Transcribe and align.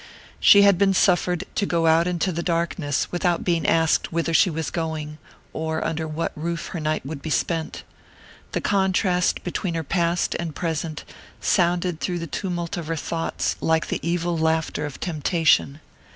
She 0.39 0.63
had 0.63 0.79
been 0.79 0.95
suffered 0.95 1.43
to 1.53 1.65
go 1.67 1.85
out 1.85 2.07
into 2.07 2.31
the 2.31 2.41
darkness 2.41 3.11
without 3.11 3.43
being 3.43 3.67
asked 3.67 4.11
whither 4.11 4.33
she 4.33 4.49
was 4.49 4.71
going, 4.71 5.19
or 5.53 5.85
under 5.85 6.07
what 6.07 6.31
roof 6.35 6.69
her 6.69 6.79
night 6.79 7.05
would 7.05 7.21
be 7.21 7.29
spent. 7.29 7.83
The 8.53 8.61
contrast 8.61 9.43
between 9.43 9.75
her 9.75 9.83
past 9.83 10.33
and 10.39 10.55
present 10.55 11.03
sounded 11.39 11.99
through 11.99 12.17
the 12.17 12.25
tumult 12.25 12.77
of 12.77 12.87
her 12.87 12.95
thoughts 12.95 13.57
like 13.61 13.89
the 13.89 13.99
evil 14.01 14.35
laughter 14.35 14.87
of 14.87 14.99
temptation. 14.99 15.81